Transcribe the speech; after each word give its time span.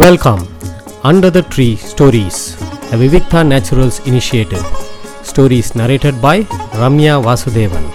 Welcome 0.00 0.40
under 1.08 1.34
the 1.36 1.40
tree 1.52 1.66
stories 1.90 2.40
a 2.94 2.96
Vivikta 3.00 3.40
naturals 3.50 3.98
initiative 4.10 4.64
stories 5.28 5.70
narrated 5.80 6.16
by 6.20 6.42
Ramya 6.80 7.14
Vasudevan 7.26 7.86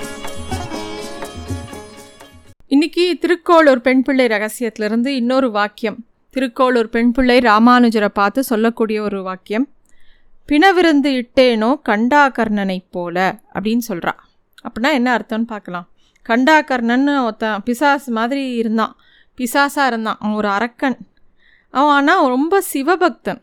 இன்னைக்கு 2.68 3.06
திருக்கோளூர் 3.22 3.84
பெண் 3.88 4.02
பிள்ளை 4.02 4.26
ரகசியத்திலிருந்து 4.28 5.08
இன்னொரு 5.08 5.52
வாக்கியம். 5.52 5.98
திருக்கோளூர் 6.36 6.89
பெண் 6.95 7.11
பிள்ளை 7.11 7.38
ராமானுஜரை 7.38 8.11
பார்த்து 8.20 8.43
சொல்லக்கூடிய 8.43 9.02
ஒரு 9.02 9.23
வாக்கியம். 9.23 9.70
பிணவிருந்து 10.49 11.11
இட்டேனோ 11.21 11.71
கண்டாகர்ணனைப் 11.89 12.91
போல 12.91 13.39
அப்படின்னு 13.54 13.88
சொல்கிறா 13.88 14.15
அப்படின்னா 14.68 14.91
என்ன 14.91 15.18
அர்த்தம்னு 15.18 15.52
பார்க்கலாம். 15.54 15.88
கண்டாகர்ணன்னு 16.29 17.23
ஒருத்தன் 17.23 17.63
பிசாஸ் 17.65 18.09
மாதிரி 18.20 18.55
இருந்தான். 18.55 18.95
பிசாசாக 19.38 19.86
இருந்தான். 19.86 20.18
அவன் 20.20 20.36
ஒரு 20.36 20.47
அரக்கன். 20.47 20.99
அவன் 21.72 21.94
ஆனால் 21.94 22.28
ரொம்ப 22.28 22.64
சிவபக்தன். 22.74 23.42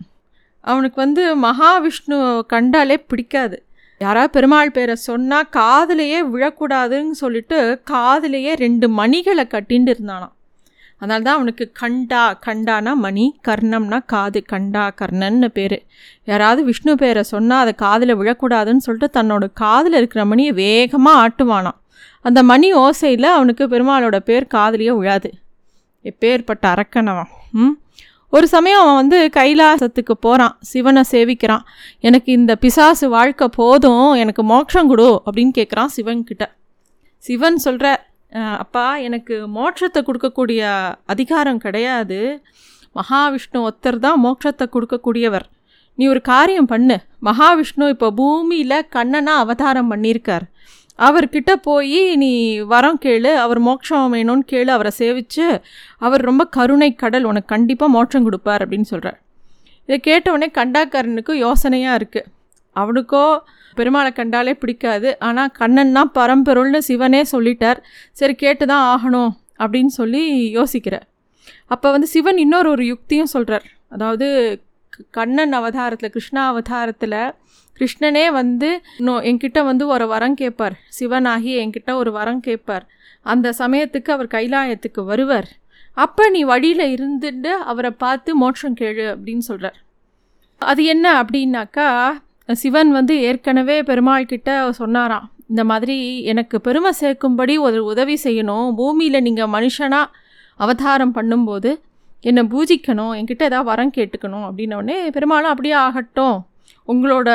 அவனுக்கு 0.61 1.01
வந்து 1.01 1.37
மகாவிஷ்ணு 1.37 2.41
கண்டாலே 2.47 2.97
பிடிக்காது. 2.97 3.63
யாராவது 3.99 4.33
பெருமாள் 4.33 4.71
பேரை 4.71 4.95
சொன்னால் 4.95 5.49
காதுலேயே 5.53 6.19
விழக்கூடாதுன்னு 6.33 7.11
சொல்லிட்டு 7.11 7.83
காதுலேயே 7.91 8.55
ரெண்டு 8.55 8.89
மணிகளை 8.89 9.45
கட்டின்னு 9.45 9.95
இருந்தானாம். 9.95 10.35
அதனால 11.01 11.23
தான் 11.23 11.35
அவனுக்கு 11.35 11.71
கண்டா 11.73 12.39
கண்டானா 12.47 12.95
மணி 12.95 13.41
கர்ணம்னா 13.49 14.05
காது 14.07 14.45
கண்டா 14.45 14.93
கர்ணன்னு 15.01 15.49
பேர். 15.49 15.87
யாராவது 16.25 16.65
விஷ்ணு 16.65 16.97
பேரை 16.97 17.23
சொன்னால் 17.23 17.61
அதை 17.61 17.75
காதில் 17.75 18.17
விழக்கூடாதுன்னு 18.17 18.77
சொல்லிட்டு 18.77 19.23
தன்னோட 19.23 19.51
காதில் 19.55 19.93
இருக்கிற 19.93 20.25
மணியை 20.25 20.53
வேகமாக 20.53 21.29
ஆட்டுவானாம். 21.29 21.79
அந்த 22.21 22.43
மணி 22.43 22.73
ஓசையில் 22.73 23.23
அவனுக்கு 23.23 23.67
பெருமாளோட 23.67 24.19
பேர் 24.19 24.47
காதலியே 24.55 24.97
விழாது. 24.97 25.31
எப்பேற்பட்ட 26.05 26.65
அரக்கனவன் 26.75 27.31
ம்? 27.53 27.79
ஒரு 28.37 28.47
சமயம் 28.55 28.83
அவன் 28.83 28.99
வந்து 29.01 29.19
கைலாசத்துக்கு 29.37 30.15
போகிறான் 30.25 30.55
சிவனை 30.71 31.03
சேவிக்கிறான். 31.13 31.65
எனக்கு 32.09 32.31
இந்த 32.39 32.53
பிசாசு 32.65 33.07
வாழ்க்கை 33.17 33.47
போதும் 33.61 34.09
எனக்கு 34.23 34.43
மோட்சம் 34.53 34.91
கொடு 34.91 35.09
அப்படின்னு 35.27 35.53
கேட்குறான் 35.59 35.93
சிவன்கிட்ட 35.97 36.47
சிவன் 37.25 37.59
சொல்கிற 37.67 37.87
அப்பா 38.63 38.87
எனக்கு 39.07 39.35
மோட்சத்தை 39.59 40.01
கொடுக்கக்கூடிய 40.09 40.63
அதிகாரம் 41.13 41.61
கிடையாது. 41.65 42.19
மகாவிஷ்ணு 42.99 43.59
ஒருத்தர் 43.67 43.99
தான் 44.07 44.21
மோட்சத்தை 44.25 44.67
கொடுக்கக்கூடியவர். 44.75 45.47
நீ 45.99 46.05
ஒரு 46.15 46.21
காரியம் 46.33 46.71
பண்ணு. 46.73 46.97
மகாவிஷ்ணு 47.29 47.87
இப்போ 47.95 48.09
பூமியில் 48.21 48.89
கண்ணனா 48.97 49.35
அவதாரம் 49.45 49.91
பண்ணியிருக்கார். 49.93 50.47
அவர்கிட்ட 50.99 51.53
போய் 51.63 52.01
நீ 52.17 52.33
வரம் 52.73 53.01
கேளு 53.05 53.33
அவர் 53.35 53.61
மோட்சம் 53.61 54.15
வேணும்னு 54.15 54.49
கேளு 54.53 54.71
அவரை 54.71 54.93
சேவித்து 54.99 55.47
அவர் 55.99 56.21
ரொம்ப 56.21 56.45
கருணை 56.57 56.91
கடல் 56.95 57.29
உனக்கு 57.31 57.53
கண்டிப்பாக 57.55 57.95
மோட்சம் 57.97 58.27
கொடுப்பார் 58.29 58.65
அப்படின்னு 58.65 58.91
சொல்கிறார் 58.93 59.19
இதை 59.89 59.99
கேட்டவுடனே 60.01 60.49
கண்டாக்காரனுக்கு 60.59 61.35
யோசனையாக 61.47 61.99
இருக்குது 62.01 62.29
அவனுக்கோ 62.77 63.23
பெருமாளை 63.77 64.11
கண்டாலே 64.13 64.53
பிடிக்காது. 64.53 65.09
ஆனால் 65.19 65.53
கண்ணன்னா 65.59 66.03
பரம்பொருள்னு 66.19 66.81
சிவனே 66.89 67.23
சொல்லிட்டார். 67.33 67.81
சரி 68.13 68.35
கேட்டு 68.35 68.65
தான் 68.67 68.87
ஆகணும் 68.95 69.33
அப்படின்னு 69.59 69.93
சொல்லி 70.01 70.23
யோசிக்கிறார். 70.59 71.07
அப்போ 71.67 71.89
வந்து 71.91 72.07
சிவன் 72.07 72.39
இன்னொரு 72.39 72.69
ஒரு 72.71 72.85
யுக்தியும் 72.93 73.33
சொல்கிறார் 73.35 73.67
அதாவது 73.89 74.27
கண்ணன் 75.11 75.53
அவதாரத்தில் 75.53 76.11
கிருஷ்ணா 76.11 76.43
அவதாரத்தில் 76.53 77.21
கிருஷ்ணனே 77.81 78.27
வந்து 78.33 78.69
நோ 78.99 79.15
என்கிட்ட 79.31 79.59
வந்து 79.65 79.87
ஒரு 79.87 80.07
வரம் 80.07 80.35
கேட்பார் 80.35 80.77
சிவனாகி 80.99 81.53
என்கிட்ட 81.63 81.91
ஒரு 81.93 82.13
வரம் 82.13 82.41
கேட்பார் 82.41 82.87
அந்த 83.23 83.53
சமயத்துக்கு 83.59 84.11
அவர் 84.11 84.35
கைலாயத்துக்கு 84.35 85.01
வருவார். 85.05 85.49
அப்போ 85.95 86.25
நீ 86.31 86.41
வழியில் 86.43 86.85
இருந்துட்டு 86.95 87.53
அவரை 87.71 87.91
பார்த்து 87.91 88.31
மோட்சம் 88.37 88.77
கேளு 88.81 89.05
அப்படின்னு 89.13 89.45
சொல்கிறார் 89.51 89.79
அது 90.59 90.83
என்ன 90.85 91.07
அப்படின்னாக்கா 91.23 91.89
சிவன் 92.49 92.91
வந்து 92.91 93.15
ஏற்கனவே 93.21 93.83
பெருமாள் 93.83 94.25
கிட்ட 94.25 94.51
சொன்னாராம் 94.73 95.27
இந்த 95.49 95.63
மாதிரி 95.65 95.97
எனக்கு 96.23 96.57
பெருமை 96.61 96.91
சேர்க்கும்படி 97.01 97.55
ஒரு 97.59 97.79
உதவி 97.85 98.17
செய்யணும். 98.25 98.69
பூமியில் 98.75 99.23
நீங்கள் 99.23 99.53
மனுஷனாக 99.57 100.15
அவதாரம் 100.57 101.15
பண்ணும்போது 101.15 101.71
என்னை 102.25 102.43
பூஜிக்கணும் 102.53 103.13
என்கிட்ட 103.19 103.43
ஏதாவது 103.43 103.65
வரம் 103.65 103.93
கேட்டுக்கணும் 103.97 104.47
அப்படின்னோடனே 104.49 104.97
பெருமாளும் 105.11 105.53
அப்படியே 105.53 105.75
ஆகட்டும். 105.75 106.37
உங்களோட 106.89 107.29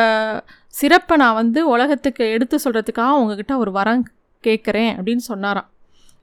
சிறப்பை 0.74 1.18
நான் 1.18 1.34
வந்து 1.34 1.60
உலகத்துக்கு 1.68 2.24
எடுத்து 2.32 2.60
சொல்கிறதுக்காக 2.66 3.20
உங்ககிட்ட 3.22 3.58
ஒரு 3.58 3.72
வரம் 3.72 4.04
கேட்குறேன் 4.44 4.92
அப்படின்னு 4.98 5.24
சொன்னாராம். 5.32 5.70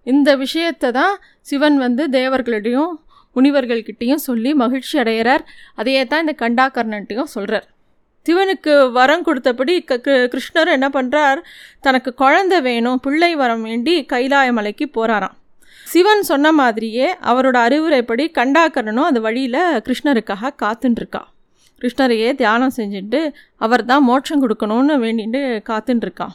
இந்த 0.06 0.37
விஷயத்தை 0.37 0.91
தான் 0.91 1.15
சிவன் 1.41 1.78
வந்து 1.78 2.09
தேவர்களிடையும் 2.10 2.93
முனிவர்கள்கிட்டையும் 3.37 4.25
சொல்லி 4.28 4.54
மகிழ்ச்சி 4.54 4.98
அடைகிறார் 4.98 5.44
அதையே 5.75 6.06
தான் 6.06 6.21
இந்த 6.21 6.34
கண்டாகர்ணன்ட்டையும் 6.44 7.32
சொல்கிறார் 7.34 7.66
சிவனுக்கு 8.27 8.72
வரம் 8.91 9.27
கொடுத்தபடி 9.27 9.84
க 9.84 9.97
கிருஷ்ணர் 10.32 10.69
என்ன 10.69 10.88
பண்ணுறார் 10.88 11.41
தனக்கு 11.81 12.15
குழந்தை 12.15 12.60
வேணும் 12.60 13.00
பிள்ளை 13.00 13.37
வரம் 13.37 13.62
வேண்டி 13.62 14.06
கைலாய 14.12 14.53
மலைக்கு 14.53 14.87
போகிறாராம் 14.94 15.37
சிவன் 15.91 16.23
சொன்ன 16.23 16.53
மாதிரியே 16.53 17.06
அவரோட 17.23 17.56
அறிவுரைப்படி 17.67 18.25
கண்டாகரனும் 18.39 19.09
அந்த 19.09 19.21
வழியில் 19.21 19.61
கிருஷ்ணருக்காக 19.87 20.53
காத்துட்டுருக்கா 20.62 21.23
கிருஷ்ணரையே 21.83 22.34
தியானம் 22.34 22.77
செஞ்சுட்டு 22.77 23.21
அவர் 23.56 23.84
தான் 23.84 24.05
மோட்சம் 24.05 24.43
கொடுக்கணும்னு 24.43 24.97
வேண்டிட்டு 25.05 25.41
காத்துட்டுருக்கான் 25.71 26.34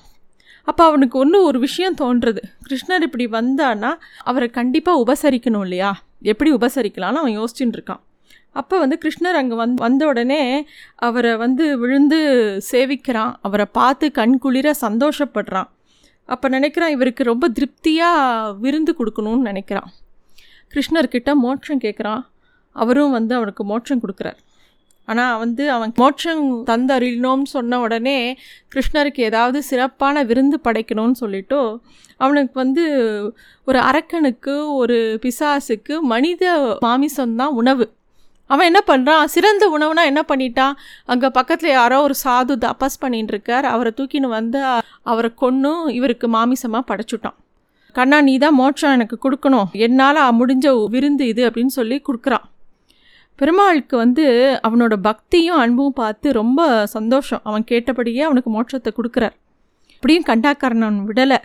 அப்போ 0.67 0.83
அவனுக்கு 0.83 1.19
ஒன்று 1.19 1.43
ஒரு 1.43 1.59
விஷயம் 1.59 1.97
தோன்றுறது 2.01 2.41
கிருஷ்ணர் 2.69 3.01
இப்படி 3.01 3.25
வந்தான்னா 3.27 3.91
அவரை 4.23 4.47
கண்டிப்பாக 4.49 5.03
உபசரிக்கணும் 5.03 5.61
இல்லையா? 5.61 5.91
எப்படி 6.21 6.51
உபசரிக்கலாம்னு 6.53 7.21
அவன் 7.21 7.37
யோசிச்சுட்டு 7.39 7.77
இருக்கான் 7.77 8.01
அப்போ 8.53 8.75
வந்து 8.79 8.97
கிருஷ்ணர் 9.01 9.39
அங்கே 9.39 9.55
வந் 9.55 9.73
வந்த 9.75 10.05
உடனே 10.05 10.41
அவரை 10.95 11.35
வந்து 11.35 11.77
விழுந்து 11.77 12.19
சேவிக்கிறான். 12.71 13.33
அவரை 13.41 13.65
பார்த்து 13.71 14.11
கண்குளிர 14.15 14.71
சந்தோஷப்படுறான். 14.81 15.69
அப்போ 16.25 16.49
நினைக்கிறான் 16.49 16.93
இவருக்கு 16.95 17.23
ரொம்ப 17.23 17.49
திருப்தியாக 17.49 18.53
விருந்து 18.63 18.95
கொடுக்கணும்னு 18.99 19.49
நினைக்கிறான். 19.51 19.89
கிருஷ்ணர்கிட்ட 20.73 21.33
மோட்சம் 21.33 21.83
கேட்குறான் 21.85 22.23
அவரும் 22.75 23.11
வந்து 23.11 23.35
அவனுக்கு 23.35 23.63
மோட்சம் 23.63 24.01
கொடுக்குறார். 24.03 24.39
ஆனால் 25.07 25.37
வந்து 25.37 25.63
அவன் 25.71 25.91
மோட்சம் 25.95 26.43
தந்தறியணும்னு 26.69 27.49
சொன்ன 27.55 27.79
உடனே 27.79 28.17
கிருஷ்ணருக்கு 28.73 29.21
ஏதாவது 29.29 29.59
சிறப்பான 29.63 30.23
விருந்து 30.23 30.57
படைக்கணும்னு 30.63 31.17
சொல்லிட்டு 31.23 31.59
அவனுக்கு 32.17 32.53
வந்து 32.53 32.83
ஒரு 33.67 33.79
அரக்கனுக்கு 33.79 34.55
ஒரு 34.75 34.97
பிசாசுக்கு 35.23 35.95
மனித 36.13 36.43
மாமிசம்தான் 36.85 37.55
உணவு. 37.61 37.85
அவன் 38.51 38.67
என்ன 38.69 38.81
பண்ணுறான் 38.89 39.31
சிறந்த 39.35 39.63
உணவுனா 39.75 40.03
என்ன 40.11 40.21
பண்ணிட்டான்? 40.31 40.75
அங்கே 41.11 41.29
பக்கத்தில் 41.37 41.75
யாரோ 41.79 41.97
ஒரு 42.07 42.15
சாது 42.23 42.55
தபாஸ் 42.65 43.01
பண்ணிட்டு 43.03 43.33
இருக்கார். 43.35 43.65
அவரை 43.73 43.91
தூக்கின்னு 43.99 44.29
வந்து 44.39 44.59
அவரை 45.11 45.31
கொன்று 45.43 45.71
இவருக்கு 45.99 46.27
மாமிசமாக 46.35 46.83
படைச்சுட்டான். 46.91 47.37
கண்ணா 47.95 48.17
நீ 48.27 48.33
தான் 48.43 48.57
மோட்சம் 48.61 48.93
எனக்கு 48.97 49.17
கொடுக்கணும். 49.25 49.67
என்னால் 49.85 50.21
முடிஞ்ச 50.39 50.67
விருந்து 50.95 51.25
இது 51.31 51.43
அப்படின்னு 51.49 51.73
சொல்லி 51.79 51.97
கொடுக்குறான். 52.07 52.45
பெருமாளுக்கு 53.39 53.95
வந்து 54.03 54.25
அவனோட 54.67 54.95
பக்தியும் 55.07 55.61
அன்பும் 55.63 55.95
பார்த்து 56.01 56.27
ரொம்ப 56.41 56.61
சந்தோஷம். 56.95 57.41
அவன் 57.49 57.65
கேட்டபடியே 57.71 58.21
அவனுக்கு 58.27 58.51
மோட்சத்தை 58.55 58.91
கொடுக்குறார். 58.99 59.35
அப்படியும் 59.95 60.27
கண்டாக்கரணன் 60.29 60.99
விடலை. 61.09 61.39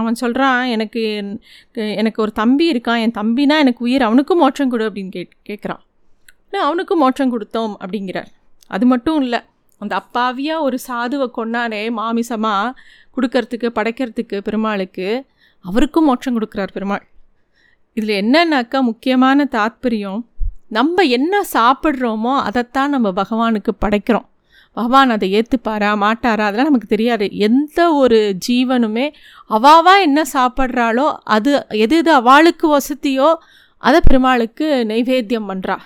அவன் 0.00 0.20
சொல்கிறான் 0.20 0.60
எனக்கு 0.74 1.00
எனக்கு 2.02 2.18
ஒரு 2.24 2.32
தம்பி 2.42 2.66
இருக்கான். 2.74 3.00
என் 3.06 3.18
தம்பினா 3.20 3.56
எனக்கு 3.64 3.84
உயிர். 3.88 4.06
அவனுக்கும் 4.08 4.42
மோட்சம் 4.44 4.72
கொடு 4.74 4.86
அப்படின்னு 4.90 5.12
கே 5.16 5.24
கேட்குறான் 5.50 5.82
அவனுக்கும் 6.66 7.02
மோட்சம் 7.04 7.32
கொடுத்தோம் 7.34 7.74
அப்படிங்கிறார். 7.82 8.30
அது 8.66 8.86
மட்டும் 8.86 9.18
இல்லை 9.24 9.40
அந்த 9.80 9.92
அப்பாவியாக 10.00 10.64
ஒரு 10.66 10.76
சாதுவை 10.88 11.26
கொண்டானே 11.38 11.80
மாமிசமாக 11.98 12.74
கொடுக்கறதுக்கு 13.16 13.68
படைக்கிறதுக்கு 13.78 14.36
பெருமாளுக்கு 14.46 15.08
அவருக்கும் 15.64 16.06
மோட்சம் 16.08 16.36
கொடுக்குறார் 16.36 16.74
பெருமாள். 16.76 17.04
இதில் 17.96 18.20
என்னன்னாக்கா 18.22 18.78
முக்கியமான 18.90 19.44
தாத்பரியம் 19.56 20.20
நம்ம 20.68 21.02
என்ன 21.16 21.34
சாப்பிட்றோமோ 21.52 22.34
அதைத்தான் 22.48 22.94
நம்ம 22.94 23.08
பகவானுக்கு 23.12 23.72
படைக்கிறோம். 23.84 24.26
பகவான் 24.76 25.14
அதை 25.14 25.26
ஏற்றுப்பாரா 25.38 25.90
மாட்டாரா 26.04 26.44
அதெல்லாம் 26.46 26.70
நமக்கு 26.70 26.94
தெரியாது. 26.94 27.26
எந்த 27.48 27.78
ஒரு 27.94 28.18
ஜீவனுமே 28.46 29.06
அவாவா 29.50 29.94
என்ன 30.06 30.20
சாப்பிட்றாளோ 30.32 31.06
அது 31.36 31.52
எது 31.84 31.96
எது 31.96 32.10
அவளுக்கு 32.20 32.68
வசதியோ 32.76 33.28
அதை 33.82 34.00
பெருமாளுக்கு 34.08 34.66
நைவேத்தியம் 34.90 35.50
பண்ணுறா 35.50 35.76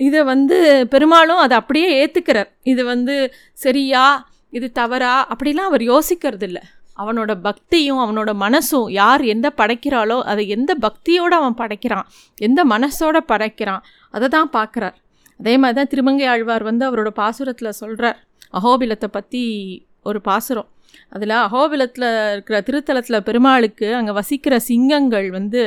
இதை 0.00 0.20
வந்து 0.24 0.56
பெருமாளும் 0.90 1.36
அதை 1.36 1.56
அப்படியே 1.56 1.88
ஏற்றுக்கிறார் 2.00 2.50
இது 2.62 2.84
வந்து 2.84 3.16
சரியா 3.54 4.04
இது 4.52 4.72
தவறா 4.72 5.12
அப்படிலாம் 5.32 5.70
அவர் 5.70 5.82
யோசிக்கிறது 5.82 6.42
இல்லை 6.42 6.62
அவனோட 6.96 7.32
பக்தியும் 7.40 8.00
அவனோட 8.04 8.30
மனசும் 8.34 8.88
யார் 8.92 9.22
எந்த 9.24 9.48
படைக்கிறாளோ 9.56 10.18
அதை 10.22 10.42
எந்த 10.48 10.72
பக்தியோடு 10.80 11.34
அவன் 11.34 11.56
படைக்கிறான் 11.60 12.06
எந்த 12.38 12.60
மனசோட 12.64 13.16
படைக்கிறான் 13.32 13.82
அதை 14.10 14.28
தான் 14.28 14.50
பார்க்குறார். 14.52 14.96
அதே 15.40 15.54
மாதிரி 15.58 15.76
தான் 15.78 15.90
திருமங்கை 15.92 16.26
ஆழ்வார் 16.26 16.62
வந்து 16.62 16.84
அவரோட 16.90 17.10
பாசுரத்தில் 17.16 17.76
சொல்கிறார் 17.80 18.18
அகோபிலத்தை 18.52 19.08
பற்றி 19.10 19.42
ஒரு 20.02 20.20
பாசுரம். 20.20 20.68
அதில் 21.08 21.34
அகோபிலத்தில் 21.46 22.08
இருக்கிற 22.32 22.56
திருத்தலத்தில் 22.60 23.24
பெருமாளுக்கு 23.28 23.88
அங்கே 23.94 24.12
வசிக்கிற 24.12 24.54
சிங்கங்கள் 24.58 25.28
வந்து 25.30 25.62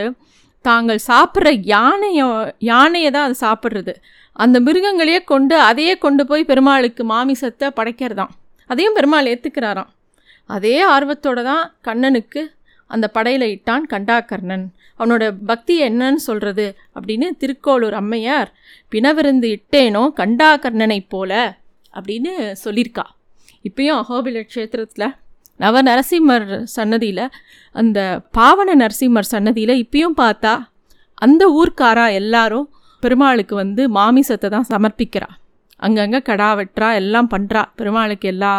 தாங்கள் 0.62 1.00
சாப்பிட்ற 1.08 1.60
யானையோ 1.64 2.56
யானையை 2.58 3.12
தான் 3.12 3.28
அது 3.28 3.36
சாப்பிட்றது. 3.48 3.96
அந்த 4.32 4.60
மிருகங்களையே 4.60 5.24
கொண்டு 5.24 5.60
அதையே 5.60 5.98
கொண்டு 5.98 6.26
போய் 6.28 6.44
பெருமாளுக்கு 6.44 7.04
மாமிசத்தை 7.04 7.68
படைக்கிறதாம். 7.76 8.34
அதையும் 8.66 8.94
பெருமாள் 8.94 9.26
ஏற்றுக்கிறாராம் 9.26 9.92
அதே 10.46 10.86
ஆர்வத்தோட 10.86 11.44
தான் 11.44 11.76
கண்ணனுக்கு 11.82 12.56
அந்த 12.88 13.08
படையில் 13.08 13.46
இட்டான் 13.56 13.86
கண்டாகர்ணன். 13.90 14.66
அவனோட 15.00 15.36
பக்தி 15.46 15.84
என்னன்னு 15.84 16.16
சொல்கிறது 16.16 16.76
அப்படின்னு 16.96 17.28
திருக்கோளூர் 17.38 17.94
அம்மையார் 17.94 18.54
பிணவிருந்து 18.92 19.58
இட்டேனோ 19.58 20.04
கண்டாகர்ணனைப் 20.16 21.10
போல? 21.10 21.58
அப்படின்னு 21.94 22.56
சொல்லியிருக்கா. 22.66 23.04
இப்பயும் 23.64 24.04
அகோபில 24.04 24.48
க்ஷேத்திரத்தில் 24.56 25.16
நவ 25.60 25.82
நரசிம்மர் 25.90 26.48
சன்னதியில் 26.76 27.24
அந்த 27.76 28.00
பாவன 28.38 28.76
நரசிம்மர் 28.84 29.32
சன்னதியில் 29.34 29.82
இப்பயும் 29.84 30.18
பார்த்தா 30.22 30.54
அந்த 31.26 31.44
ஊர்க்காரா 31.60 32.06
எல்லாரும் 32.22 32.68
பெருமாளுக்கு 33.04 33.56
வந்து 33.64 33.82
மாமிசத்தை 33.98 34.48
தான் 34.54 34.68
சமர்ப்பிக்கிறா. 34.72 35.28
அங்கங்கே 35.86 36.20
கடா 36.30 36.50
வெட்டுறா 36.60 36.90
எல்லாம் 37.02 37.30
பண்ணுறா 37.34 37.62
பெருமாளுக்கு 37.80 38.28
எல்லா 38.34 38.54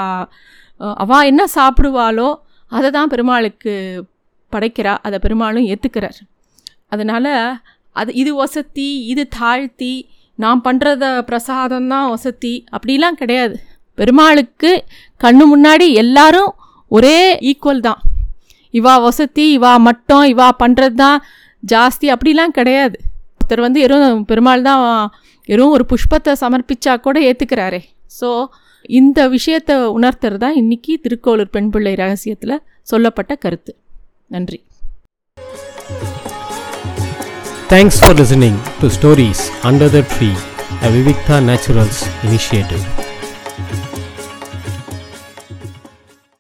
அவா 1.05 1.19
என்ன 1.31 1.43
சாப்பிடுவாளோ 1.57 2.29
அதை 2.73 2.89
தான் 2.97 3.11
பெருமாளுக்கு 3.13 3.73
படைக்கிறா. 4.53 4.93
அதை 5.07 5.17
பெருமாளும் 5.25 5.69
ஏற்றுக்கிறார் 5.73 6.21
அதனால் 6.95 7.33
அது 8.01 8.11
இது 8.23 8.33
வசத்தி 8.45 8.89
இது 9.13 9.23
தாழ்த்தி 9.39 9.95
நான் 10.39 10.61
பண்ணுறத 10.67 11.05
பிரசாதம் 11.31 11.91
தான் 11.93 12.09
வசத்தி 12.15 12.55
அப்படிலாம் 12.77 13.19
கிடையாது. 13.23 13.57
பெருமாளுக்கு 13.99 14.71
கண்ணு 15.25 15.45
முன்னாடி 15.55 15.87
எல்லாரும் 16.03 16.51
ஒரே 16.91 17.17
ஈக்குவல் 17.51 17.85
தான். 17.89 18.01
இவா 18.79 18.95
வசதி 19.07 19.45
இவா 19.59 19.73
மட்டும் 19.89 20.25
இவா 20.33 20.49
பண்ணுறது 20.63 20.97
தான் 21.05 21.19
ஜாஸ்தி. 21.63 22.07
அப்படிலாம் 22.15 22.57
கிடையாது. 22.59 22.97
ஒருத்தர் 23.39 23.65
வந்து 23.67 23.81
எறும் 23.87 24.25
பெருமாள் 24.31 24.65
தான் 24.69 24.83
எறும் 25.49 25.75
ஒரு 25.77 25.85
புஷ்பத்தை 25.91 26.33
சமர்ப்பிச்சா 26.43 26.95
கூட 27.07 27.19
ஏற்றுக்கிறாரே 27.29 27.81
ஸோ 28.19 28.29
இந்த 28.99 29.21
விஷயத்தை 29.37 29.75
உணர்த்துறது 29.99 30.43
தான் 30.45 30.59
இன்றைக்கி 30.61 30.93
திருக்கோளூர் 31.05 31.53
பெண் 31.55 31.71
பிள்ளை 31.75 31.93
ரகசியத்தில் 32.03 32.55
சொல்லப்பட்ட 32.91 33.33
கருத்து. 33.45 33.73
நன்றி. 34.35 34.59
Thanks 37.73 37.99
for 38.03 38.17
listening 38.21 38.61
to 38.81 38.89
stories 38.97 39.45
under 39.71 39.93
the 39.97 40.01
tree 40.15 40.31
a 40.87 40.91
Vivikta 40.95 41.39
naturals 41.49 42.03
initiative 42.29 42.85